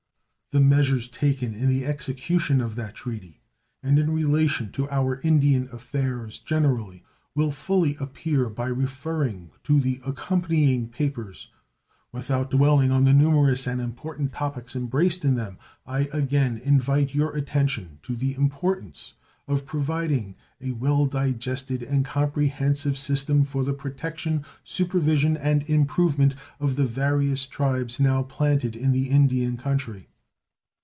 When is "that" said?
2.75-2.93